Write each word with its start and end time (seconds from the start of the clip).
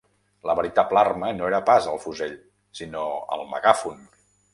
La 0.49 0.53
veritable 0.59 0.97
arma 1.01 1.29
no 1.39 1.49
era 1.49 1.59
pas 1.67 1.89
el 1.91 2.01
fusell, 2.05 2.33
sinó 2.79 3.05
el 3.37 3.45
megàfon 3.53 4.01